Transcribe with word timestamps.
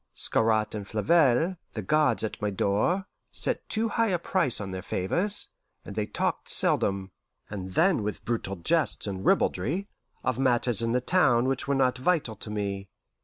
Scarrat 0.15 0.73
and 0.73 0.87
Flavelle, 0.87 1.57
the 1.75 1.83
guards 1.83 2.23
at 2.23 2.41
my 2.41 2.49
door, 2.49 3.05
set 3.31 3.69
too 3.69 3.87
high 3.89 4.07
a 4.07 4.17
price 4.17 4.59
on 4.59 4.71
their 4.71 4.81
favours, 4.81 5.49
and 5.85 5.95
they 5.95 6.07
talked 6.07 6.49
seldom, 6.49 7.11
and 7.51 7.73
then 7.73 8.01
with 8.01 8.25
brutal 8.25 8.55
jests 8.55 9.05
and 9.05 9.23
ribaldry, 9.23 9.87
of 10.23 10.39
matters 10.39 10.81
in 10.81 10.93
the 10.93 11.01
town 11.01 11.47
which 11.47 11.67
were 11.67 11.75
not 11.75 11.99
vital 11.99 12.35
to 12.37 12.49
me. 12.49 12.89